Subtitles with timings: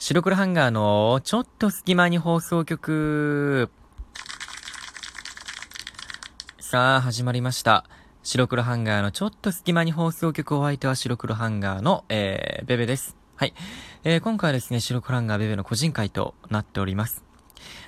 [0.00, 3.68] 白黒ハンガーのちょっと隙間に放送局。
[6.60, 7.84] さあ、始まりました。
[8.22, 13.16] 白黒ハンガーのちょっと隙間に放送局お相手は白黒ハンガーの、えー、ベベです。
[13.34, 13.54] はい。
[14.04, 17.24] えー、今回はですね、白黒ハンガーベベの個人会となっております。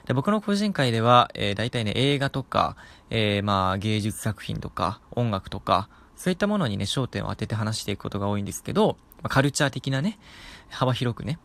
[0.06, 2.76] で僕の個人会では、えー、大体ね、映画とか、
[3.10, 10.18] えー、まあ、芸術作品とか、音楽とか、そういったものにね、焦点を当てて話していくことが多いんですけど、まあ、カルチャー的なね、
[10.70, 11.38] 幅広くね、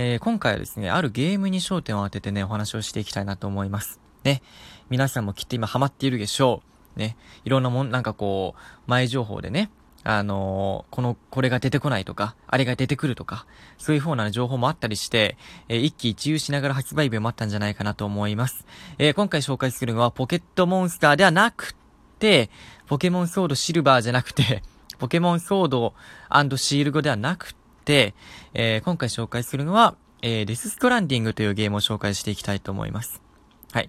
[0.00, 3.98] えー、今回はですね、あるゲームに焦点を当ててね、お話をしていきたいなと思います。
[4.22, 4.42] ね。
[4.90, 6.62] 皆さんもきっと今ハマっているでしょ
[6.96, 7.00] う。
[7.00, 7.16] ね。
[7.44, 9.72] いろんなもん、なんかこう、前情報でね、
[10.04, 13.44] あのー、この、これが出てこないとか、あれが出てくるとか、
[13.76, 15.36] そういう風な情報もあったりして、
[15.68, 18.66] えー、一喜一憂しながら発売日を待ったんじゃないかなと思います。
[18.98, 21.74] えー、今回紹介するのはポケットモンスターではなく
[22.20, 22.50] て、
[22.86, 24.62] ポケモンソードシルバーじゃなくて、
[25.00, 25.94] ポケモンソード
[26.56, 27.52] シールドではなく
[27.88, 28.14] て、
[28.52, 33.22] えー、今回紹介するのは、えー、デスストランディングというゲームを紹介していきたいと思います。
[33.72, 33.88] はい。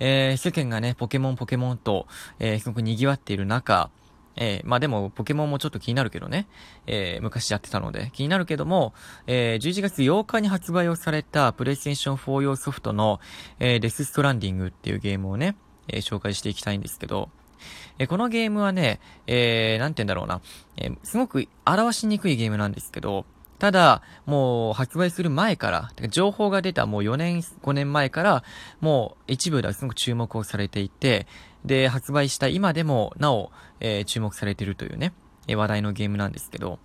[0.00, 2.06] えー、世間がね、ポケモンポケモンと、
[2.40, 3.90] えー、すごく賑わっている中、
[4.36, 6.46] えー、まあでも、ポケモンもちょっと気になるけどね。
[6.86, 8.92] えー、昔やってたので、気になるけども、
[9.26, 13.18] えー、11月8日に発売をされた、プレイステーション4用ソフトの、
[13.60, 15.56] えー、デスストランディングっていうゲームをね、
[15.88, 17.30] えー、紹介していきたいんですけど、
[17.98, 20.40] えー、このゲームはね、えー、なんて言うんだろうな、
[20.76, 23.26] えー、すごく表しにくいゲームなんですけど、
[23.58, 28.44] ただ、もう発売する前から、情報が出たもう4年、5年前から、
[28.80, 31.26] もう一部ではすごく注目をされていて、
[31.64, 33.50] で、発売した今でもなお、
[33.80, 35.12] えー、注目されているというね、
[35.48, 36.78] えー、話題のゲームなんですけど、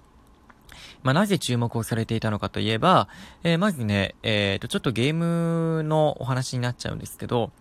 [1.03, 3.07] まあ、なぜ注目をされていたのかといえば、
[3.43, 7.51] えー、まずね、えー、と、ちょっとゲームのお話になっちゃうんですけど、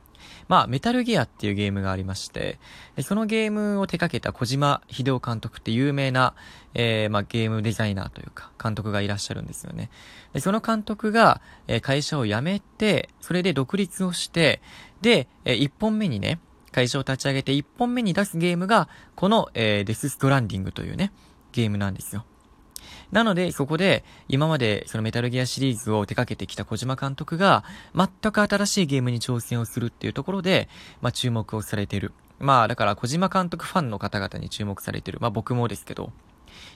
[0.48, 2.58] まあ、メタルギアっていうゲームがありまして、
[2.96, 6.34] でそのゲームを手掛けた小島秀夫監督って有名な、
[6.74, 9.90] えー、まあ、ゲームデザイナーというか、監督がいらっしゃるんですよね。
[10.32, 14.60] でその監督が、えー、会社を辞めて、それで独立をして、
[15.00, 16.40] で、えー、1本目にね、
[16.72, 21.12] 会社を立ち上げて1本目に出すゲームが、この、えー、デスストランディングというね、
[21.52, 22.24] ゲームなんですよ。
[23.10, 30.68] なので、そこで、今までそのメタルギアシリーズを手掛けてきた小島監督が、全く新しいゲームに挑戦をするっていうところで、
[31.00, 32.12] まあ注目をされている。
[32.38, 35.20] まあだから小島監督ファンの方々に注目されている。
[35.20, 36.12] まあ僕もですけど。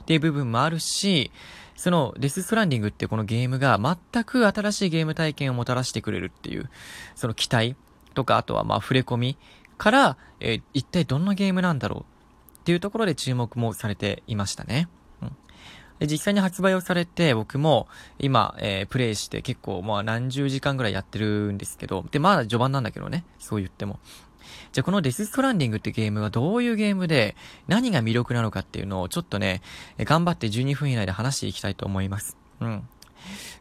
[0.03, 1.31] っていう部分もあるし、
[1.77, 6.71] そのデスストランディングってこのゲームが全く新しいゲーム体験をもたらしてくれるっていう、
[7.15, 7.77] その期待
[8.15, 9.39] とか、あとはまあ触れ込み
[9.77, 14.89] から、えー、一体どんなゲームなんだろうっていうところで注目もされていましたね。
[15.99, 23.99] で、実際に発売をされて、僕も今、えー、プレイして結構、まあ何十時間ぐらいやってるんですけど、で、まだ序盤なんだけどね、そう言っても。
[24.73, 27.34] じゃあこのデスストランディングってゲームがどういうゲームで、
[27.67, 29.62] 何が魅力なのかっていうのをちょっとね、
[29.99, 32.37] 頑張って12分以内で話していきたいと思います。
[32.61, 32.89] うん。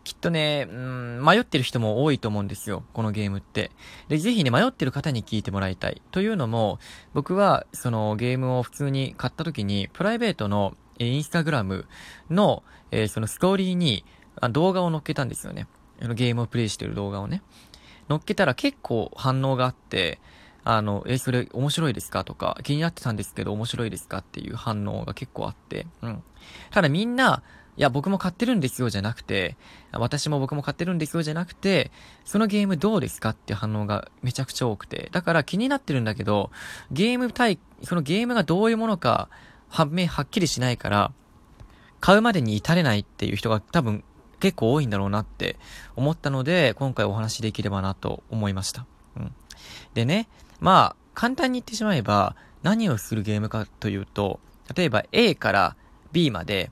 [0.03, 3.71] きっとね、うん、迷ってる人も多いと思うんですよ、このゲームって。
[4.07, 6.01] で、ぜひね、迷ってる方に聞いてもらいたい。
[6.11, 6.79] というのも、
[7.13, 11.85] 僕は、そのゲームを普通に買った時に、プライベートのえインスタグラム
[12.29, 14.05] の、え、そのストーリーに
[14.51, 15.67] 動画を載っけたんですよね。
[16.01, 17.41] あのゲームをプレイしてる動画をね。
[18.07, 20.19] 載っけたら結構反応があって、
[20.63, 22.23] あの、え、それ面白いですか？
[22.23, 24.17] とか、気になってたんですけど面白いですか？
[24.19, 26.23] っていう反応が結構あって、うん。
[26.71, 27.43] ただみんな、
[27.77, 29.57] いや、僕も買ってるんですよじゃなくて、
[29.91, 31.91] 私も僕も買ってるんですよじゃなくて、
[32.23, 33.29] そのゲームどうですか？
[33.31, 36.51] って反応がめちゃくちゃ多くて、だから気になってるんだけど、
[36.91, 39.29] ゲーム対、そのゲームがどういうものか、
[39.75, 41.11] 判明はっきりしないから、
[41.99, 44.05] 買うまでに至れないっていう人が多分
[44.39, 45.57] 結構多いんだろうなって
[45.97, 48.85] 思ったので、今回お話しできればなと思いました。
[49.17, 49.35] うん。
[49.93, 50.29] でね、
[50.61, 54.39] まあ、簡単に言ってしまえば、何をするゲームかというと、
[54.73, 55.75] 例えば A から
[56.13, 56.71] B まで、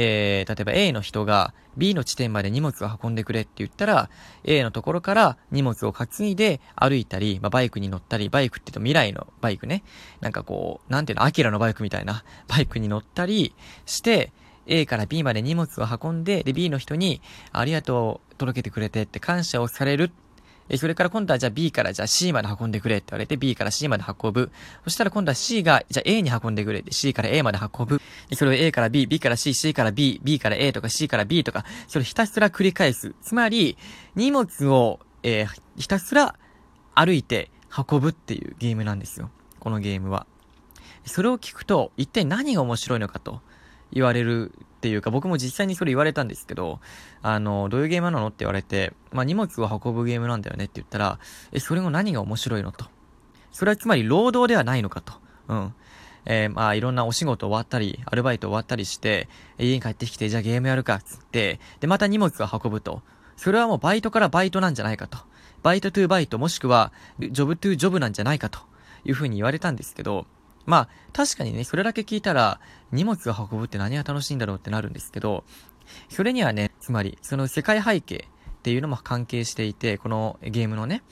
[0.00, 4.10] えー、例えば A の人が B の地点まで荷物を運んでくれって言ったら、
[4.44, 9.82] A のところから荷物を担いで歩いたり、まあ、バイクに乗ったり、バイクって言うと未来のバイクね。
[10.20, 14.30] なんかこう、なんていうの、アキラのバイクみたいな バイクに乗ったりして、
[14.66, 17.20] A から B まで荷物を運んで、で、B の人に、
[17.50, 20.10] ありがとう、届けてくれてって感謝をされるっ。
[20.68, 24.50] え、それから今度はじゃあ B からじゃあ C まで運んでくれって言われて B から C まで運ぶ。
[24.84, 28.00] そしたら今度は C がじゃあ A に運んでくれって C から A まで運ぶ。
[28.28, 33.14] で、それを A から B、B から C、C から B、B から A とか C から B とか、それひたすら繰り返す。
[33.22, 33.76] つまり、
[34.14, 36.34] 荷物を、えー、ひたすら
[36.94, 37.50] 歩いて
[37.88, 39.30] 運ぶっていうゲームなんですよ。
[39.60, 40.26] このゲームは。
[41.04, 43.40] それを聞くと、一体何が面白いのかと
[43.92, 46.80] 言われるっていうか、僕も実際にそれ言われたんですけど、
[47.22, 51.18] あの、どういうゲームなのって言われて、まあ、荷物を運ぶゲームなんだよねって言ったら、
[51.52, 52.86] え、それの何が面白いのと。
[53.50, 55.14] それはつまり労働ではないのかと。
[55.48, 55.74] うん。
[56.26, 63.02] えー、まあ、いろんなお仕事終わったり、アルバイト終わったりして、家に帰ってきて、じゃあゲームやるかっ、つって、で、また荷物を運ぶと。
[63.36, 65.18] それはもうバイトからバイトなんじゃないかと。
[65.62, 68.60] バイトトゥーバイトもしくはジョブトゥージョブなんじゃないかと
[69.04, 70.26] いうふうに言われたんですけど、
[70.68, 72.60] まあ確かにね、それだけ聞いたら
[72.92, 75.44] 荷物を運ぶって何が楽しいんだろうってなるんですけど、
[76.10, 81.02] それにはね、つまりその世界背景っていうのも関係していて、このゲームのね、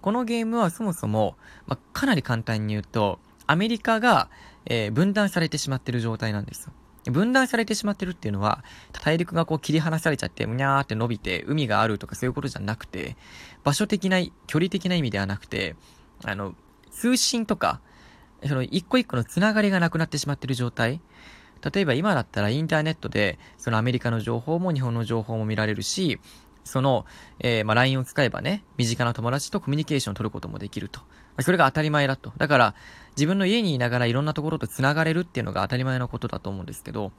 [0.00, 1.36] このゲームはそもそも、
[1.68, 4.28] まあ、かなり簡単に言うと、アメリカが、
[4.64, 6.72] えー、分断されてしまってる状態なんですよ。
[7.12, 8.64] 分断されてしまってるっていうのは、
[9.04, 13.16] 大陸がこう切り離されちゃって、むにゃーって伸びて、海があるとかそういうことじゃなくて、
[13.62, 14.18] 場所的な、
[14.48, 15.76] 距離的な意味ではなくて、
[16.24, 16.56] あの、
[16.90, 17.80] 通信とか、
[18.44, 21.00] その一個一個のつながりがなくなってしまってる状態。
[21.72, 26.20] 例えば今だったらインターネットで、そのアメリカの情報も日本の情報も見られるし、
[26.64, 27.06] その、
[27.38, 31.00] えー、まあ、LINE を使えばね、身近な友達とコミュニケーションを取ることもできると。
[31.40, 32.32] それが当たり前だと。
[32.36, 32.74] だから、
[33.16, 37.12] 自分の家にいながらいろんなところと繋がれるっていうのが当たり前のことだと思うんですけど、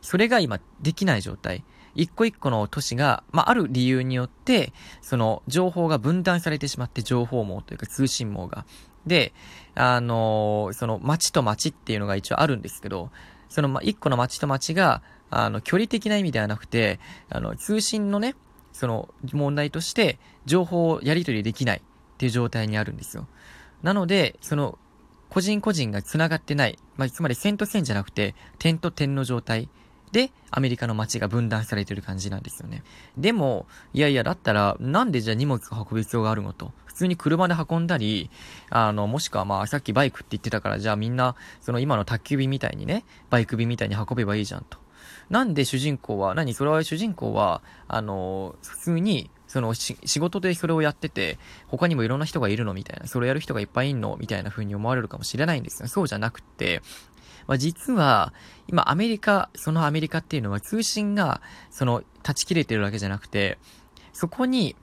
[0.00, 1.64] それが今できない状態。
[1.94, 4.72] 一個一個の都市が、まあ、ある理由によって、
[5.02, 8.64] その情報が分断されてしまって情報網というか通信網が。
[9.06, 9.34] で、
[9.74, 13.10] あのー、その街と街っていうのが一応あるんですけど、
[13.48, 18.34] その一個の街と街が、あの、距離的な意味ではなくて、あの、通信のね、
[18.72, 23.26] その問題として情報をやり取りできないっていう状態にあるんですよ。
[23.82, 24.78] なので、その
[25.32, 29.70] 個人個人が繋がってない、まあ、つまり線と線じゃなくて点と点の状態
[30.12, 32.84] でアメリカの街が分断されてる感じなんですよね。
[33.16, 36.72] でも、いやいや、だったらなんでじゃあ荷物を運ぶ必要があるのと。
[36.84, 38.30] 普通に車で運んだり、
[38.68, 44.78] あの、もしくはまあさっきバイクって言ってたからじゃあみんな、その今の宅急便みたいにね、バイク便みたいに運べばいいじゃんと。
[45.30, 56.80] なんで主人公は、何それは主人公は、あの、普通に、その仕事でそれをやってて、他にもいろんな人がいるのみたいな、それをやる人がいっぱいいんのみたいな風に思われるかもしれないんですが、そうじゃなくて、
[57.46, 58.32] まあ、実は、
[58.68, 61.40] 今アメリカ、そのアメリカっていうのは通信が、
[61.70, 63.58] その、断ち切れてるわけじゃなくて、
[64.12, 64.76] そこに、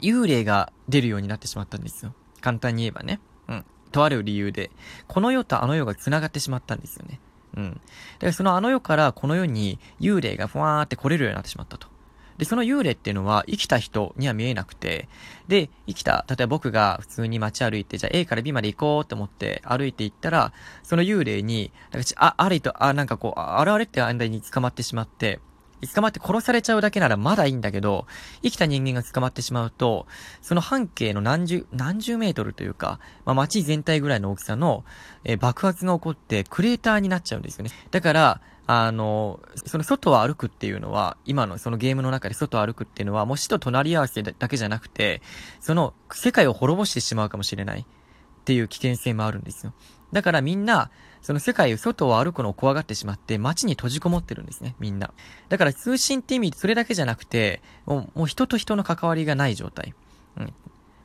[0.00, 2.14] 幽霊が出るようになってしまったんですよ。
[2.40, 3.20] 簡単に言えばね。
[3.48, 3.64] うん。
[3.92, 4.70] とある理由で、
[5.06, 7.20] この世とあの世が繋がってしまったんですよね。
[7.56, 7.80] うん。
[8.18, 11.88] で、そのあの世からこの世に幽霊がふわーって来れるようになってしまったと。
[12.38, 15.08] で、その幽霊っていうのは生きた人には見えなくて、
[15.48, 20.52] で、生きた、例えば僕が普通に街歩いて、じゃあ A から B まで行こうって思って歩いて行ったら、
[20.82, 25.40] その幽霊に、なんかあ、あれと、あ、なんかこう、現れって間に捕まってしまって、
[25.94, 28.06] 捕まって殺されちゃうだけならまだいいんだけど、
[28.42, 30.06] 生きた人間が捕まってしまうと、
[30.40, 34.84] その半径の何十、何十メートルというか、まあ、街全体ぐらいの大きさの、
[35.24, 37.70] えー、爆発が起こってクレーターになっちゃうんですよね。
[37.90, 45.22] だから、あの、その外を歩くっていうのは、今のそのゲームの中で外を歩くっていうのは、もう死と隣り合わせだけじゃなくて、
[45.60, 47.84] その世界を滅ぼしてしまうかもしれないっ
[48.44, 49.72] ていう危険性もあるんですよ。
[50.12, 50.90] だからみんな、
[51.22, 55.12] その世界を、外を歩くのを怖がってしまって、街に閉じこもってるんですね、みんな。
[55.48, 59.94] だから通信って意味、それだけじゃなくて、もうもう人と人の関わりがない状態。
[60.38, 60.52] うん。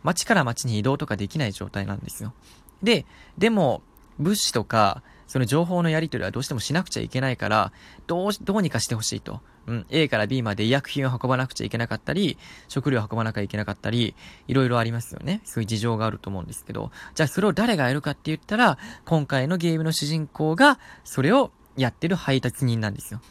[0.04, 2.34] 街から街に移動とかできない状態なんですよ。
[2.82, 3.06] で、
[3.38, 3.82] でも、
[4.20, 7.72] 物資とか、その情報のやり取りはどうしてもしなくちゃいけないから、
[8.06, 9.40] どう、どうにかしてほしいと。
[9.66, 12.38] うん、A から B まで医薬品を運ばなくちゃいけなかったり、
[12.68, 14.14] 食料を運ばなきゃいけなかったり、
[14.50, 15.40] いろいろありますよね。
[15.46, 23.22] そういう事情があると思うんですけど、じゃあそれを誰がやるかって言ったら、今回のゲームの主人公が、それをやってる配達人なんですよ。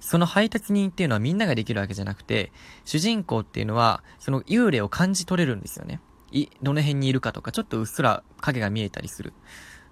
[0.00, 2.52] その配達人っていうのはみんなができるわけじゃなくて、
[2.86, 6.00] 主人公っていうのは、その幽霊を感じ取れるんですよね。
[6.32, 9.34] い、どの辺にいるかとか、ちょっとうっすら影が見えたりする。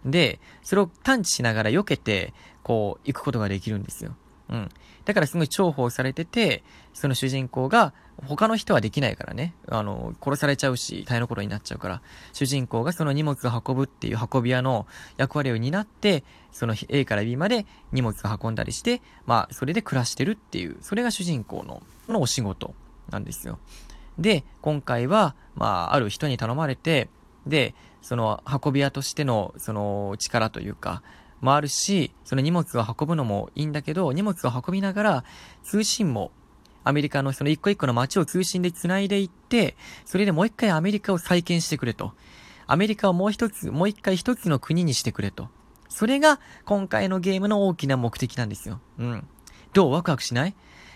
[0.04, 4.14] で、それを探知しながら避けて、こう、行くことができるんですよ。
[4.48, 4.68] うん。
[5.04, 7.92] だからすごい重宝されてて、その主人公が、
[8.26, 12.02] 他の人はできないからね、あの、殺されちゃうし、大変なことになっちゃうから、
[12.32, 22.74] 主人公がその荷物を運ぶっていう運び屋の役割を担って、その A から B まで荷物を運んだりして、まあ、それで暮らしてるっていう、それが主人公の、のお仕事
[23.10, 23.58] なんですよ。
[24.18, 27.08] で、今回は、まあ、ある人に頼まれて、
[27.46, 31.02] で、その運び屋としてのその力というか、
[31.40, 35.24] もあるし、その荷物を運ぶのもいいんだけど、荷物を運びながら
[35.62, 36.32] 通信も
[36.84, 42.12] アメリカのその一個一個の街を通信で繋いでいって、それでもう一回アメリカを再建してくれと。
[42.66, 45.48] アメリカをもう一つ、もう一回一つの国にしてくれと。
[45.88, 48.80] それが今回のゲームの大きな目的なんですよ。
[48.98, 49.26] うん。
[49.72, 49.92] どう？
[49.92, 50.54] ワクワクしない？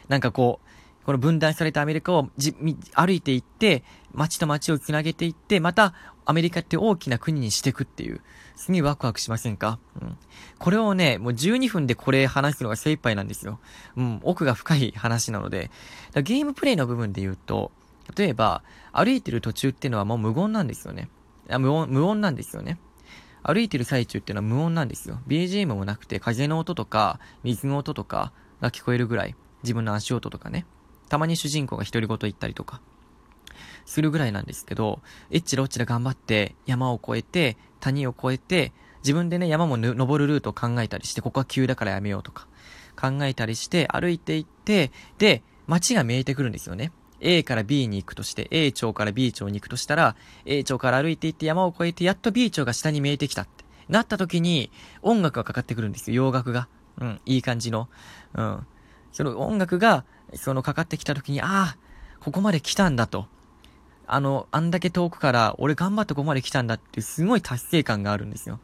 [0.09, 0.69] なんかこう、
[1.05, 2.55] この分断されたアメリカをじ
[2.95, 5.95] 歩いていって、街と街を繋げていって、また
[6.25, 8.21] アメリカって大きな国にしていくっていう、
[8.57, 9.79] すげえワクワクしませんか？
[10.01, 10.17] うん。
[10.59, 13.59] これをね、もう12分でこれ話すのが精一杯なんですよ。
[13.97, 15.71] うん、奥が深い話なので。
[16.15, 17.73] ゲームプレイの部分で言うと、
[18.17, 21.09] 例えば、歩いてる途中っていうのはもう無言なんですよね。
[21.51, 22.79] あ無音、無音なんですよね。
[23.43, 25.21] 歩いてる最中っていうのは無音なんですよ。
[25.27, 30.65] BGM もなくて、風の音とか、水の音とかが聞こえるぐらい、自分の足音とかね。
[31.15, 32.81] たまに主人公が独り言言ったりとか、
[33.85, 38.73] するぐらいなんですけど、えっちらおっちら頑張って山を越えて、谷を越えて、
[39.05, 42.49] 自分でね、山も登るルートを考えたりして、ここは急だからやめようとか、
[43.01, 46.91] 考えたりして、歩いていって、で、街が見えてくるんですよね。
[47.21, 50.17] A から B に行くとして、A 町から B 町に行くとしたら、
[50.47, 53.65] A 町から歩いていって山を越えて、やっと B 町が下に見えてきたって。
[53.89, 56.67] なった時に、音楽がかかってくるんですよ、洋楽が。
[57.01, 57.89] うん、いい感じの。
[58.35, 58.67] うん。
[59.15, 60.05] その音楽が、
[60.37, 61.77] そのかかってきた時に、ああ、
[62.21, 63.27] ここまで来たんだと。
[64.07, 68.61] あの、あんだけ遠くから、俺頑張ってここまで来たんだってすごい達成感があるんですよ。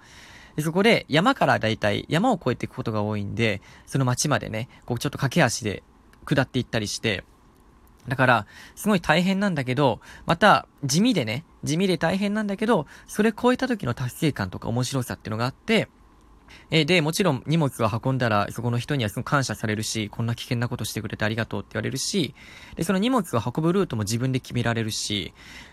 [0.57, 5.83] で、そこで山からだいたい山を越えていくことが多いんで、その町までね、こうちょっと駆け足で
[6.25, 7.25] 下っていったりして、
[8.09, 15.89] だから、すごい大変なんだけど、また、地味でね、地味で大変なんだけど、それ超えた時の達成感とか面白さっていうのがあって、
[16.71, 22.35] えで、もちろん荷物を運んだら、そこの人にはすごく感謝されるし、こんな危険なことしてくれてありがとうって言われるし、
[22.76, 25.33] で、その荷物を運ぶルートも自分で決められるし、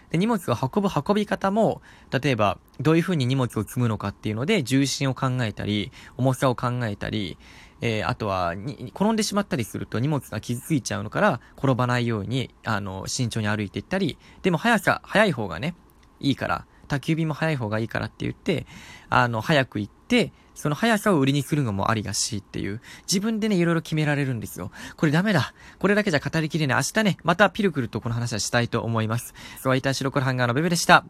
[0.10, 1.81] で、荷物を運ぶ運び方も、
[2.12, 7.38] 例えば、どういう風に荷物を積むのかっていうので、重心を考えたり、重さを考えたり、
[7.81, 15.75] えー、あとはに、転んでしまったりすると荷物が傷ついちゃうのから、転ばないように、あの、慎重に歩いていったり、でも速さ、速い方がね、
[16.19, 18.65] いいから、宅急便も速い方がいいからって言って、
[19.10, 24.71] あの、早く行っで、その速さを売りに来るのもありがしいっていう、自分でね、いろいろ決められるんですよ。
[24.95, 25.53] これダメだ。
[25.79, 26.77] これだけじゃ語りきれない。
[26.77, 29.33] 明日ね、またピルクルとこの話はしたいと思います。
[29.61, 31.05] そういった白黒ハンガーのベベでした。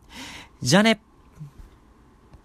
[0.61, 0.99] じゃあね。